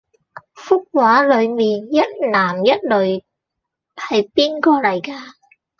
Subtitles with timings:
[0.55, 2.01] 幅畫裡面一
[2.31, 3.23] 男一女
[3.95, 5.35] 係邊個嚟架？